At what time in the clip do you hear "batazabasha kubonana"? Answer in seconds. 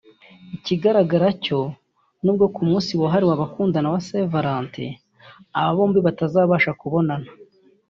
6.07-7.29